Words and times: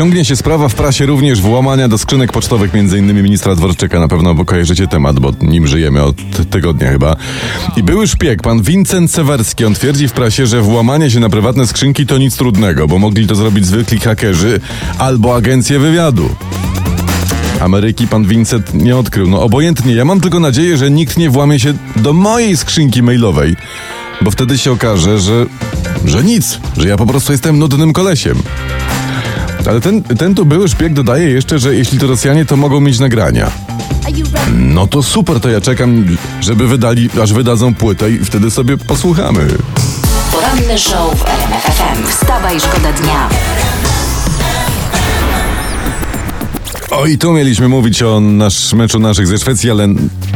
Ciągnie 0.00 0.24
się 0.24 0.36
sprawa 0.36 0.68
w 0.68 0.74
prasie 0.74 1.06
również 1.06 1.40
włamania 1.40 1.88
do 1.88 1.98
skrzynek 1.98 2.32
pocztowych 2.32 2.74
m.in. 2.74 3.22
ministra 3.22 3.54
Dworczyka. 3.54 4.00
Na 4.00 4.08
pewno 4.08 4.34
bo 4.34 4.44
kojarzycie 4.44 4.86
temat, 4.86 5.18
bo 5.18 5.32
nim 5.42 5.66
żyjemy 5.66 6.02
od 6.02 6.16
tygodnia 6.50 6.90
chyba. 6.90 7.16
I 7.76 7.82
były 7.82 8.06
szpieg, 8.06 8.42
pan 8.42 8.62
Vincent 8.62 9.10
Sewerski, 9.10 9.64
on 9.64 9.74
twierdzi 9.74 10.08
w 10.08 10.12
prasie, 10.12 10.46
że 10.46 10.62
włamanie 10.62 11.10
się 11.10 11.20
na 11.20 11.28
prywatne 11.28 11.66
skrzynki 11.66 12.06
to 12.06 12.18
nic 12.18 12.36
trudnego, 12.36 12.88
bo 12.88 12.98
mogli 12.98 13.26
to 13.26 13.34
zrobić 13.34 13.66
zwykli 13.66 14.00
hakerzy 14.00 14.60
albo 14.98 15.36
agencje 15.36 15.78
wywiadu. 15.78 16.28
Ameryki 17.60 18.08
pan 18.08 18.24
Vincent 18.24 18.74
nie 18.74 18.96
odkrył. 18.96 19.30
No 19.30 19.42
obojętnie, 19.42 19.94
ja 19.94 20.04
mam 20.04 20.20
tylko 20.20 20.40
nadzieję, 20.40 20.78
że 20.78 20.90
nikt 20.90 21.16
nie 21.16 21.30
włamie 21.30 21.60
się 21.60 21.74
do 21.96 22.12
mojej 22.12 22.56
skrzynki 22.56 23.02
mailowej, 23.02 23.56
bo 24.20 24.30
wtedy 24.30 24.58
się 24.58 24.72
okaże, 24.72 25.20
że, 25.20 25.46
że 26.04 26.24
nic, 26.24 26.60
że 26.76 26.88
ja 26.88 26.96
po 26.96 27.06
prostu 27.06 27.32
jestem 27.32 27.58
nudnym 27.58 27.92
kolesiem. 27.92 28.42
Ale 29.68 29.80
ten, 29.80 30.02
ten 30.02 30.34
tu 30.34 30.44
były 30.44 30.68
szpieg 30.68 30.92
dodaje 30.92 31.30
jeszcze, 31.30 31.58
że 31.58 31.74
jeśli 31.74 31.98
to 31.98 32.06
Rosjanie, 32.06 32.44
to 32.44 32.56
mogą 32.56 32.80
mieć 32.80 32.98
nagrania. 32.98 33.50
No 34.52 34.86
to 34.86 35.02
super, 35.02 35.40
to 35.40 35.50
ja 35.50 35.60
czekam, 35.60 36.16
żeby 36.40 36.68
wydali, 36.68 37.10
aż 37.22 37.32
wydadzą 37.32 37.74
płytę 37.74 38.10
i 38.10 38.18
wtedy 38.18 38.50
sobie 38.50 38.76
posłuchamy. 38.76 39.46
Poranny 40.32 40.78
show 40.78 41.18
w 41.18 41.24
RMF 41.28 41.62
FM. 41.62 42.06
Wstawaj, 42.08 42.60
szkoda 42.60 42.92
dnia. 42.92 43.28
O 46.90 47.06
i 47.06 47.18
tu 47.18 47.32
mieliśmy 47.32 47.68
mówić 47.68 48.02
o 48.02 48.20
nasz 48.20 48.72
meczu 48.72 48.98
naszych 48.98 49.26
ze 49.26 49.38
Szwecji, 49.38 49.70
ale 49.70 49.88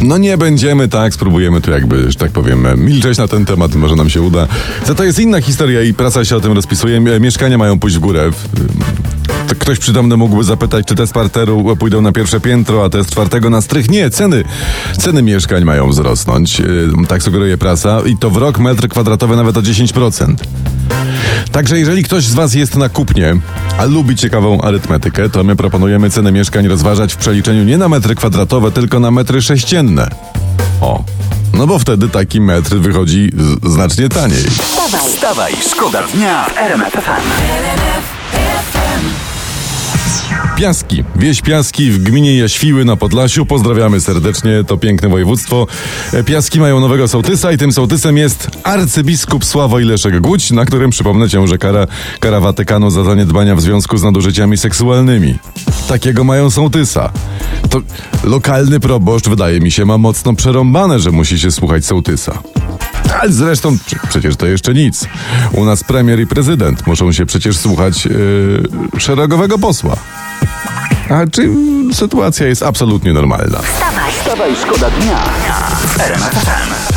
no 0.03 0.19
nie 0.19 0.39
będziemy 0.39 0.89
tak, 0.89 1.15
spróbujemy 1.15 1.61
tu 1.61 1.70
jakby, 1.70 2.11
że 2.12 2.19
tak 2.19 2.31
powiem, 2.31 2.67
milczeć 2.77 3.19
na 3.19 3.29
ten 3.29 3.45
temat, 3.45 3.75
może 3.75 3.97
nam 3.97 4.11
się 4.11 4.23
uda. 4.23 4.47
Za 4.87 4.95
to 4.95 5.05
jest 5.05 5.19
inna 5.19 5.41
historia 5.41 5.83
i 5.83 5.95
prasa 5.95 6.25
się 6.25 6.37
o 6.37 6.41
tym 6.41 6.53
rozpisuje. 6.53 7.01
Mie- 7.01 7.20
Mieszkania 7.20 7.59
mają 7.59 7.79
pójść 7.79 7.97
w 7.97 8.01
górę. 8.01 8.31
Ktoś 9.59 9.79
przytomny 9.79 10.17
mógłby 10.17 10.45
zapytać, 10.45 10.87
czy 10.87 10.95
te 10.95 11.06
z 11.06 11.12
parteru 11.12 11.77
pójdą 11.79 12.01
na 12.03 12.12
pierwsze 12.12 12.41
piętro, 12.41 12.84
a 12.84 12.89
te 12.91 13.05
z 13.05 13.07
czwartego 13.07 13.51
na 13.51 13.61
strych. 13.61 13.91
Nie, 13.91 14.11
ceny, 14.11 14.45
ceny 14.98 15.23
mieszkań 15.23 15.64
mają 15.64 15.89
wzrosnąć. 15.91 16.59
Yy, 16.59 16.67
Tak 17.09 17.23
sugeruje 17.23 17.59
prasa 17.59 18.01
i 18.07 18.17
to 18.17 18.31
w 18.31 18.36
rok 18.36 18.59
metr 18.59 18.89
kwadratowy 18.89 19.36
nawet 19.36 19.57
o 19.57 19.62
10%. 19.62 20.34
Także 21.53 21.79
jeżeli 21.79 22.03
ktoś 22.03 22.25
z 22.25 22.35
Was 22.35 22.55
jest 22.55 22.77
na 22.77 22.89
kupnie, 22.89 23.37
a 23.79 23.85
lubi 23.85 24.17
ciekawą 24.17 24.61
arytmetykę, 24.61 25.31
to 25.31 25.45
my 25.45 25.57
proponujemy 25.57 26.11
cenę 26.11 26.33
mieszkań 26.33 26.69
rozważać 26.69 27.15
w 27.15 27.17
przeliczeniu 27.17 27.65
nie 27.65 27.79
na 27.79 27.89
metry 27.89 28.15
kwadratowe, 28.15 28.71
tylko 28.71 29.01
na 29.01 29.11
metry 29.11 29.43
sześcienne. 29.43 30.09
O, 30.81 31.05
no 31.55 31.67
bo 31.67 31.79
wtedy 31.79 32.09
taki 32.09 32.41
metr 32.41 32.77
wychodzi 32.77 33.31
znacznie 33.63 34.09
taniej. 34.09 34.45
Wstawaj, 34.45 35.01
Wstawaj, 35.01 35.53
szkoda 35.71 36.03
dnia 36.15 36.45
w 36.45 36.59
RMF. 36.59 36.95
Piaski. 40.57 41.05
Wieś 41.17 41.43
Piaski 41.43 41.91
w 41.91 42.03
gminie 42.03 42.37
Jaświły 42.37 42.84
na 42.84 42.97
Podlasiu. 42.97 43.47
Pozdrawiamy 43.47 44.01
serdecznie, 44.01 44.65
to 44.67 44.77
piękne 44.77 45.09
województwo. 45.09 45.67
E, 46.12 46.25
Piaski 46.25 46.61
mają 46.61 46.81
nowego 46.81 47.09
sołtysa 47.09 47.53
i 47.53 47.59
tym 47.59 47.73
sołtysem 47.73 48.19
jest 48.19 48.51
arcybiskup 48.62 49.45
Sławoj 49.45 49.85
Leszek 49.85 50.20
Głódź, 50.20 50.51
na 50.51 50.65
którym 50.65 50.91
przypomnę 50.91 51.29
cię, 51.29 51.47
że 51.47 51.59
kara, 51.59 51.87
kara 52.20 52.41
Watykanu 52.41 52.91
za 52.91 53.05
zaniedbania 53.05 53.57
w 53.57 53.61
związku 53.61 53.97
z 53.97 54.03
nadużyciami 54.03 54.57
seksualnymi. 54.57 55.39
Takiego 55.89 56.25
mają 56.25 56.51
sołtysa. 56.51 57.12
To 57.70 57.83
lokalny 58.25 58.81
proboszcz, 58.81 59.29
wydaje 59.29 59.61
mi 59.61 59.70
się, 59.70 59.85
ma 59.85 59.98
mocno 59.98 60.35
przerąbane, 60.35 60.98
że 60.98 61.11
musi 61.11 61.39
się 61.39 61.51
słuchać 61.51 61.87
sołtysa. 61.87 62.39
Ale 63.20 63.33
zresztą 63.33 63.79
prze- 63.87 63.97
przecież 64.09 64.37
to 64.37 64.47
jeszcze 64.47 64.75
nic. 64.75 65.05
U 65.53 65.65
nas 65.65 65.85
premier 65.85 66.20
i 66.20 66.27
prezydent 66.27 66.87
muszą 66.87 67.13
się 67.13 67.27
przecież 67.27 67.57
słuchać 67.59 68.05
yy, 68.07 68.63
szeregowego 68.98 69.59
posła. 69.59 69.97
A 71.11 71.27
czy 71.33 71.48
sytuacja 71.93 72.47
jest 72.47 72.63
absolutnie 72.63 73.13
normalna? 73.13 73.59
Wstawaj, 74.13 74.57
szkoda 74.63 74.91
dnia 74.91 75.19
w 75.87 76.94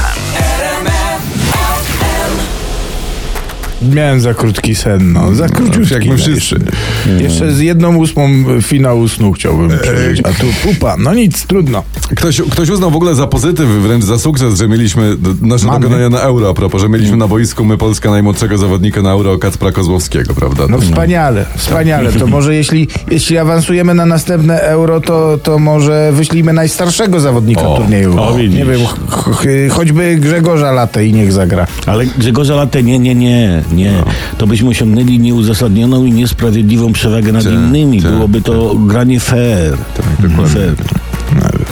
Miałem 3.93 4.21
za 4.21 4.33
krótki 4.33 4.75
sen, 4.75 5.13
no. 5.13 5.35
Za 5.35 5.49
króciutki. 5.49 5.93
jak 5.93 6.03
my 6.05 6.09
no, 6.11 6.17
wszyscy. 6.17 6.55
Jeszcze, 6.55 7.23
jeszcze 7.23 7.51
z 7.51 7.59
jedną 7.59 7.95
ósmą 7.97 8.29
finału 8.61 9.07
snu 9.07 9.31
chciałbym 9.33 9.79
przeżyć, 9.79 10.19
a 10.23 10.29
tu 10.29 10.45
pupa. 10.63 10.95
No 10.97 11.13
nic, 11.13 11.45
trudno. 11.45 11.83
Ktoś, 12.15 12.41
ktoś 12.51 12.69
uznał 12.69 12.91
w 12.91 12.95
ogóle 12.95 13.15
za 13.15 13.27
pozytyw, 13.27 13.67
wręcz 13.69 14.03
za 14.03 14.19
sukces, 14.19 14.57
że 14.57 14.67
mieliśmy 14.67 15.15
nasze 15.41 15.65
Mamy. 15.67 15.79
dokonania 15.79 16.09
na 16.09 16.19
euro, 16.19 16.49
a 16.49 16.53
propos, 16.53 16.81
że 16.81 16.89
mieliśmy 16.89 17.17
na 17.17 17.27
boisku 17.27 17.65
my 17.65 17.77
Polska 17.77 18.09
najmłodszego 18.11 18.57
zawodnika 18.57 19.01
na 19.01 19.11
euro, 19.11 19.37
Kacpra 19.37 19.71
Kozłowskiego, 19.71 20.33
prawda? 20.33 20.63
No 20.69 20.79
wspaniale, 20.79 21.45
wspaniale. 21.57 22.11
To 22.11 22.27
może 22.27 22.55
jeśli, 22.55 22.87
jeśli 23.11 23.37
awansujemy 23.37 23.93
na 23.93 24.05
następne 24.05 24.59
euro, 24.61 25.01
to, 25.01 25.37
to 25.43 25.59
może 25.59 26.11
wyślijmy 26.13 26.53
najstarszego 26.53 27.19
zawodnika 27.19 27.61
O, 27.61 27.77
turnieju. 27.77 28.19
o, 28.21 28.37
nie 28.39 28.47
wiem, 28.65 28.79
ch- 29.09 29.35
ch- 29.37 29.71
choćby 29.71 30.17
Grzegorza 30.19 30.71
Latę 30.71 31.05
i 31.05 31.13
niech 31.13 31.33
zagra. 31.33 31.67
Ale 31.85 32.05
Grzegorza 32.05 32.55
Latę, 32.55 32.83
nie, 32.83 32.99
nie, 32.99 33.15
nie, 33.15 33.63
nie. 33.77 34.03
To 34.38 34.47
byśmy 34.47 34.69
osiągnęli 34.69 35.19
nieuzasadnioną 35.19 36.05
i 36.05 36.11
niesprawiedliwą 36.11 36.93
przewagę 36.93 37.31
nad 37.31 37.43
Tak, 37.43 37.53
innymi. 37.53 38.01
tak, 38.01 38.11
Byłoby 38.11 38.41
to 38.41 38.75
granie 38.75 39.19
fair. 39.19 39.77
dokładnie. 40.19 40.53
fair. 40.55 40.73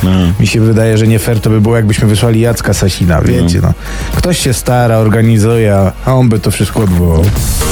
No. 0.04 0.10
Mi 0.40 0.48
się 0.48 0.62
wydaje, 0.62 0.98
że 0.98 1.08
nie 1.08 1.20
fair 1.20 1.40
to 1.40 1.50
by 1.50 1.62
było, 1.62 1.76
jakbyśmy 1.76 2.08
wysłali 2.08 2.40
Jacka 2.40 2.74
Sasina, 2.74 3.22
wiecie, 3.22 3.60
no. 3.62 3.74
Ktoś 4.16 4.40
się 4.40 4.54
stara, 4.54 4.98
organizuje, 4.98 5.76
a 6.06 6.14
on 6.14 6.30
by 6.30 6.40
to 6.40 6.52
wszystko 6.52 6.80
odwołał. 6.84 7.24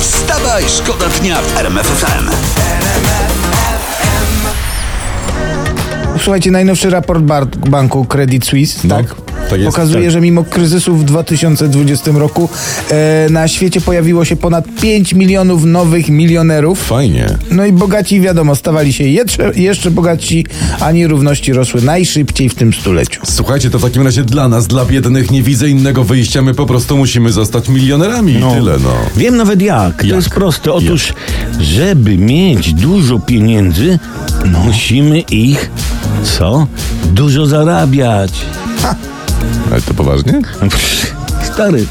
Wstawaj, 0.02 0.64
szkoda 0.68 1.06
dnia 1.22 1.38
w 1.42 1.58
RMF 1.60 1.88
FM. 1.88 2.30
Słuchajcie, 6.24 6.52
najnowszy 6.52 6.90
raport 6.90 7.24
bar- 7.24 7.48
banku 7.70 8.06
Credit 8.06 8.46
Suisse, 8.46 8.88
No, 8.88 8.96
tak? 8.98 9.16
Tak 9.54 9.62
jest, 9.62 9.76
Pokazuje, 9.76 10.04
tak. 10.04 10.12
że 10.12 10.22
mimo 10.22 10.44
kryzysu 10.44 10.96
w 10.96 11.04
2020 11.04 12.12
roku 12.12 12.50
e, 12.92 13.28
na 13.30 13.48
świecie 13.48 13.82
pojawiło 13.82 14.26
się 14.26 14.36
ponad 14.36 14.66
5 14.82 15.14
milionów 15.14 15.66
nowych 15.66 16.10
milionerów. 16.10 16.84
Fajnie. 16.84 17.28
No 17.52 17.66
i 17.66 17.72
bogaci, 17.72 18.22
wiadomo, 18.22 18.56
stawali 18.56 18.94
się 18.94 19.04
jeszcze, 19.04 19.52
jeszcze 19.56 19.92
bogatsi, 19.92 20.46
a 20.80 20.92
nierówności 20.92 21.54
rosły 21.54 21.82
najszybciej 21.82 22.50
w 22.50 22.56
tym 22.56 22.74
stuleciu. 22.74 23.22
Słuchajcie, 23.26 23.70
to 23.70 23.80
w 23.80 23.82
takim 23.82 24.02
razie 24.02 24.24
dla 24.24 24.48
nas, 24.48 24.68
dla 24.68 24.86
biednych, 24.86 25.32
nie 25.32 25.44
widzę 25.44 25.70
innego 25.70 26.04
wyjścia. 26.04 26.42
My 26.42 26.54
po 26.54 26.66
prostu 26.66 26.98
musimy 26.98 27.32
zostać 27.32 27.70
milionerami 27.70 28.34
i 28.34 28.56
tyle, 28.56 28.78
no. 28.84 28.94
Wiem 29.18 29.38
nawet 29.38 29.62
jak. 29.62 29.98
To 30.02 30.08
Jak? 30.08 30.16
jest 30.16 30.30
proste. 30.30 30.74
Otóż, 30.74 31.14
żeby 31.60 32.18
mieć 32.18 32.74
dużo 32.74 33.20
pieniędzy, 33.20 34.00
musimy 34.66 35.20
ich, 35.20 35.72
co? 36.24 36.68
Dużo 37.14 37.46
zarabiać. 37.46 38.32
Ale 39.72 39.82
to 39.82 39.94
poważnie? 39.94 40.42
Stary, 41.54 41.86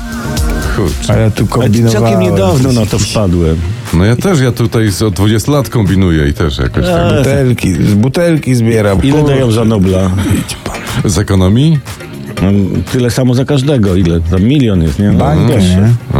Kurczę. 0.76 1.12
A 1.12 1.16
ja 1.16 1.30
tu 1.30 1.46
ale 1.50 1.62
kombinowałem. 1.62 2.02
całkiem 2.12 2.20
niedawno 2.20 2.72
na 2.72 2.86
to 2.86 2.98
wpadłem. 2.98 3.56
No 3.94 4.04
ja 4.04 4.16
też, 4.16 4.40
ja 4.40 4.52
tutaj 4.52 4.90
z- 4.90 5.02
od 5.02 5.14
20 5.14 5.52
lat 5.52 5.68
kombinuję 5.68 6.28
i 6.28 6.34
też 6.34 6.58
jakoś 6.58 6.84
tak. 6.86 7.16
Butelki, 7.18 7.74
z 7.74 7.94
butelki 7.94 8.54
zbieram. 8.54 9.02
Ile 9.02 9.18
Kur- 9.18 9.28
dają 9.28 9.50
za 9.52 9.64
Nobla? 9.64 10.10
Z 11.04 11.18
ekonomii? 11.18 11.78
No, 12.42 12.48
tyle 12.92 13.10
samo 13.10 13.34
za 13.34 13.44
każdego. 13.44 13.96
Ile? 13.96 14.20
Za 14.30 14.38
milion 14.38 14.82
jest, 14.82 14.98
nie? 14.98 15.10
No, 15.12 15.18
Bańka, 15.24 15.54
nie? 15.56 15.92
A. 16.14 16.18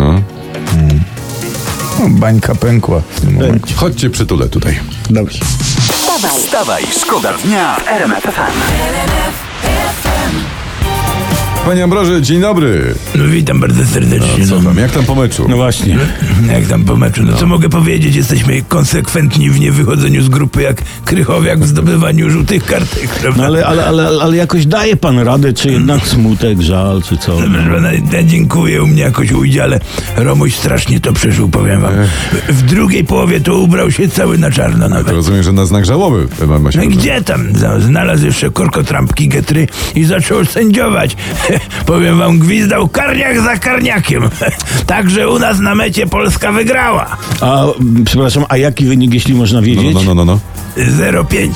No, 2.00 2.08
bańka 2.08 2.54
pękła 2.54 3.02
w 3.10 3.20
tym 3.20 3.34
momencie. 3.34 3.74
Chodźcie 3.74 4.10
przytulę 4.10 4.48
tutaj. 4.48 4.78
Dobrze. 5.10 5.38
wstawaj, 5.44 6.30
Wstawaj, 6.40 6.82
szkoda 7.00 7.32
dnia 7.44 7.76
w 7.76 7.88
RMF 7.88 8.22
FM. 8.24 9.51
Panie 11.72 11.84
Ambroży, 11.84 12.22
dzień 12.22 12.40
dobry. 12.40 12.94
No 13.14 13.24
witam 13.24 13.60
bardzo 13.60 13.86
serdecznie. 13.86 14.46
Co 14.46 14.56
No, 14.56 14.62
tam, 14.62 14.78
jak 14.78 14.90
tam 14.90 15.04
po 15.04 15.14
meczu? 15.14 15.46
No 15.48 15.56
właśnie. 15.56 15.98
jak 16.56 16.66
tam 16.66 16.84
po 16.84 16.96
meczu? 16.96 17.22
No 17.24 17.36
co 17.36 17.46
mogę 17.46 17.68
powiedzieć? 17.68 18.16
Jesteśmy 18.16 18.62
konsekwentni 18.68 19.50
w 19.50 19.60
niewychodzeniu 19.60 20.22
z 20.22 20.28
grupy 20.28 20.62
jak 20.62 20.82
Krychowiak 21.04 21.60
w 21.60 21.66
zdobywaniu 21.66 22.30
żółtych 22.30 22.64
kartek, 22.64 23.08
prawda? 23.08 23.40
No 23.42 23.46
ale, 23.46 23.66
ale, 23.66 23.86
ale, 23.86 24.08
ale 24.22 24.36
jakoś 24.36 24.66
daje 24.66 24.96
pan 24.96 25.18
radę, 25.18 25.52
czy 25.52 25.70
jednak 25.70 26.06
smutek, 26.06 26.60
żal, 26.60 27.02
czy 27.02 27.16
co? 27.16 27.38
Ja 28.12 28.22
dziękuję, 28.22 28.82
u 28.82 28.86
mnie 28.86 29.02
jakoś 29.02 29.32
ujdzie, 29.32 29.62
ale 29.62 29.80
Romuś 30.16 30.54
strasznie 30.54 31.00
to 31.00 31.12
przeżył, 31.12 31.48
powiem 31.48 31.80
wam. 31.80 31.92
W 32.48 32.62
drugiej 32.62 33.04
połowie 33.04 33.40
to 33.40 33.54
ubrał 33.56 33.90
się 33.90 34.08
cały 34.08 34.38
na 34.38 34.50
czarno 34.50 34.88
nawet. 34.88 35.06
To 35.06 35.12
rozumiem, 35.12 35.42
że 35.42 35.52
na 35.52 35.66
znak 35.66 35.84
żałoby 35.84 36.28
ma- 36.46 36.58
ma 36.58 36.72
się 36.72 36.78
No 36.78 36.86
gdzie 36.86 37.22
tam? 37.22 37.48
Znalazł 37.78 38.26
jeszcze 38.26 38.50
korkotrampki 38.50 39.28
getry 39.28 39.66
i 39.94 40.04
zaczął 40.04 40.44
sędziować. 40.44 41.16
Powiem 41.86 42.18
wam, 42.18 42.38
gwizdał 42.38 42.88
karniak 42.88 43.40
za 43.40 43.56
karniakiem. 43.56 44.22
Także 44.86 45.28
u 45.28 45.38
nas 45.38 45.58
na 45.58 45.74
mecie 45.74 46.06
Polska 46.06 46.52
wygrała. 46.52 47.16
A, 47.40 47.64
przepraszam, 48.04 48.44
a 48.48 48.56
jaki 48.56 48.84
wynik, 48.84 49.14
jeśli 49.14 49.34
można 49.34 49.60
No, 49.60 49.66
wiedzieć? 49.66 49.94
no, 49.94 50.02
no, 50.02 50.14
no, 50.14 50.24
no. 50.24 50.38
0,5. 50.76 51.50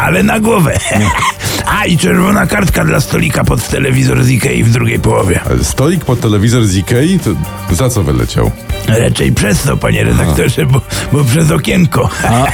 Ale 0.00 0.22
na 0.22 0.40
głowę. 0.40 0.78
A 1.78 1.84
i 1.86 1.98
czerwona 1.98 2.46
kartka 2.46 2.84
dla 2.84 3.00
stolika 3.00 3.44
pod 3.44 3.68
telewizor 3.68 4.24
z 4.24 4.30
Ikei 4.30 4.64
w 4.64 4.70
drugiej 4.70 4.98
połowie. 4.98 5.40
Stolik 5.62 6.04
pod 6.04 6.20
telewizor 6.20 6.66
z 6.66 6.76
Ikei? 6.76 7.18
To 7.18 7.30
za 7.74 7.88
co 7.88 8.02
wyleciał? 8.02 8.50
Raczej 8.88 9.32
przez 9.32 9.62
to, 9.62 9.76
panie 9.76 10.04
redaktorze, 10.04 10.66
bo, 10.66 10.80
bo 11.12 11.24
przez 11.24 11.50
okienko. 11.50 12.10
A, 12.24 12.46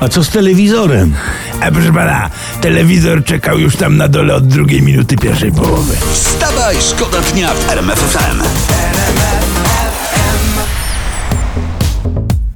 a 0.00 0.08
co 0.08 0.24
z 0.24 0.28
telewizorem? 0.28 1.14
A 1.60 1.70
proszę 1.70 1.92
pana, 1.92 2.30
telewizor 2.60 3.24
czekał 3.24 3.58
już 3.58 3.76
tam 3.76 3.96
na 3.96 4.08
dole 4.08 4.34
od 4.34 4.46
drugiej 4.46 4.82
minuty 4.82 5.16
pierwszej 5.16 5.52
połowy. 5.52 5.94
Wstawaj, 6.12 6.76
szkoda 6.80 7.20
dnia 7.20 7.54
w 7.54 7.70
RMF 7.70 8.16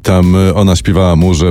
Tam 0.03 0.37
y, 0.49 0.55
ona 0.55 0.77
śpiewała 0.77 1.17
mu, 1.17 1.35
że 1.35 1.47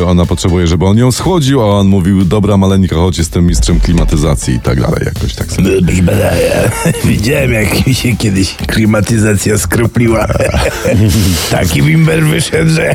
y, 0.00 0.06
ona 0.06 0.26
potrzebuje, 0.26 0.66
żeby 0.66 0.84
on 0.84 0.98
ją 0.98 1.12
schłodził, 1.12 1.62
a 1.62 1.64
on 1.64 1.86
mówił, 1.86 2.24
dobra 2.24 2.56
maleńka, 2.56 2.96
chodź, 2.96 3.18
jestem 3.18 3.46
mistrzem 3.46 3.80
klimatyzacji 3.80 4.54
i 4.54 4.60
tak 4.60 4.80
dalej, 4.80 5.02
jakoś 5.04 5.34
tak 5.34 5.52
sobie. 5.52 5.70
Widziałem 7.04 7.52
jak 7.52 7.86
mi 7.86 7.94
się 7.94 8.16
kiedyś 8.16 8.54
klimatyzacja 8.54 9.58
skropliła. 9.58 10.26
Taki 11.50 11.82
bimber 11.82 12.24
wyszedł, 12.24 12.70
że... 12.70 12.92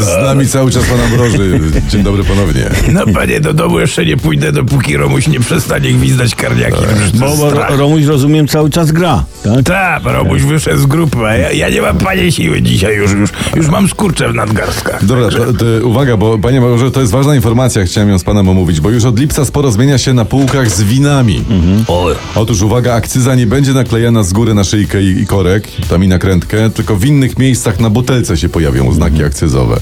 Z 0.00 0.24
nami 0.24 0.46
cały 0.48 0.70
czas 0.70 0.84
pan 0.84 1.00
Ambroży. 1.00 1.60
Dzień 1.88 2.02
dobry 2.02 2.24
ponownie. 2.24 2.70
No 2.92 3.06
panie, 3.14 3.40
do 3.40 3.54
domu 3.54 3.80
jeszcze 3.80 4.04
nie 4.06 4.16
pójdę, 4.16 4.52
dopóki 4.52 4.96
Romuś 4.96 5.28
nie 5.28 5.40
przestanie 5.40 5.92
gwizdać 5.92 6.34
karniaki. 6.34 6.82
Bo, 7.14 7.36
bo 7.36 7.50
Ro- 7.50 7.76
Romuś, 7.76 8.04
rozumiem, 8.04 8.48
cały 8.48 8.70
czas 8.70 8.92
gra, 8.92 9.24
tak? 9.44 9.64
Tak, 9.64 10.02
Romuś 10.04 10.42
wyszedł 10.42 10.78
z 10.78 10.86
grupy, 10.86 11.18
a 11.26 11.36
ja, 11.36 11.52
ja 11.52 11.68
nie 11.68 11.82
mam 11.82 11.98
panie 11.98 12.32
siły 12.32 12.62
dzisiaj 12.62 12.96
już, 12.96 13.12
już, 13.12 13.30
już 13.56 13.68
mam 13.68 13.88
skurcze 14.20 14.32
w 14.32 14.34
nadgarstkach. 14.34 15.04
Dobra, 15.04 15.28
to, 15.28 15.52
to, 15.52 15.86
uwaga, 15.88 16.16
bo 16.16 16.38
panie 16.38 16.60
Małorze, 16.60 16.90
to 16.90 17.00
jest 17.00 17.12
ważna 17.12 17.34
informacja, 17.34 17.84
chciałem 17.84 18.08
ją 18.08 18.18
z 18.18 18.24
panem 18.24 18.48
omówić, 18.48 18.80
bo 18.80 18.90
już 18.90 19.04
od 19.04 19.18
lipca 19.18 19.44
sporo 19.44 19.72
zmienia 19.72 19.98
się 19.98 20.14
na 20.14 20.24
półkach 20.24 20.70
z 20.70 20.82
winami. 20.82 21.44
Otóż 22.34 22.62
uwaga, 22.62 22.94
akcyza 22.94 23.34
nie 23.34 23.46
będzie 23.46 23.72
naklejana 23.72 24.22
z 24.22 24.32
góry 24.32 24.54
na 24.54 24.64
szyjkę 24.64 25.02
i, 25.02 25.20
i 25.20 25.26
korek, 25.26 25.68
tam 25.88 26.04
i 26.04 26.08
nakrętkę, 26.08 26.70
tylko 26.70 26.96
w 26.96 27.04
innych 27.04 27.38
miejscach 27.38 27.80
na 27.80 27.90
butelce 27.90 28.36
się 28.36 28.48
pojawią 28.48 28.92
znaki 28.92 29.24
akcyzowe. 29.24 29.80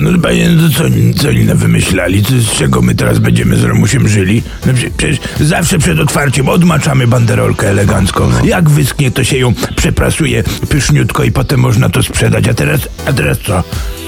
No 0.00 0.18
panie, 0.18 0.48
no 0.48 0.68
co, 0.68 0.84
co 1.22 1.28
oni 1.28 1.44
nam 1.44 1.56
wymyślali? 1.58 2.22
Co, 2.22 2.30
z 2.32 2.58
czego 2.58 2.82
my 2.82 2.94
teraz 2.94 3.18
będziemy 3.18 3.56
z 3.56 3.64
Romusiem 3.64 4.08
żyli? 4.08 4.42
No 4.66 4.72
prze- 4.74 4.90
przecież 4.96 5.18
zawsze 5.40 5.78
przed 5.78 5.98
otwarciem 6.00 6.48
odmaczamy 6.48 7.06
banderolkę 7.06 7.68
elegancko. 7.68 8.30
Jak 8.44 8.70
wyschnie, 8.70 9.10
to 9.10 9.24
się 9.24 9.38
ją 9.38 9.54
przeprasuje 9.76 10.42
pyszniutko 10.68 11.24
i 11.24 11.32
potem 11.32 11.60
można 11.60 11.88
to 11.88 12.02
sprzedać. 12.02 12.48
A 12.48 12.54
teraz, 12.54 12.80
a 13.06 13.12
teraz 13.12 13.38
co? 13.38 13.64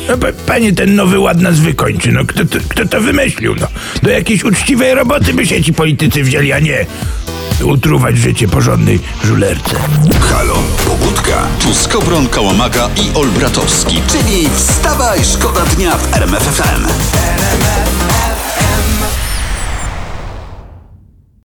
No, 0.08 0.18
pa, 0.18 0.26
panie, 0.46 0.72
ten 0.72 0.94
nowy 0.94 1.18
ład 1.18 1.40
nas 1.40 1.58
wykończy. 1.60 2.12
No, 2.12 2.24
kto, 2.24 2.44
to, 2.44 2.58
kto 2.68 2.86
to 2.88 3.00
wymyślił? 3.00 3.54
No, 3.60 3.66
do 4.02 4.10
jakiejś 4.10 4.44
uczciwej 4.44 4.94
roboty 4.94 5.34
by 5.34 5.46
się 5.46 5.62
ci 5.62 5.72
politycy 5.72 6.22
wzięli, 6.24 6.52
a 6.52 6.58
nie 6.58 6.86
utruwać 7.64 8.18
życie 8.18 8.48
porządnej 8.48 9.00
żulerce. 9.24 9.76
Halo, 10.20 10.54
pobudka. 10.86 11.46
Tu 11.60 11.74
Skowron, 11.74 12.28
Kałamaga 12.28 12.88
i 12.96 13.16
Olbratowski, 13.16 14.02
czyli 14.06 14.48
wstawaj, 14.54 15.24
szkoda 15.24 15.60
dnia 15.60 15.96
w 15.96 16.14
RMF 16.14 16.42
FM. 16.42 16.86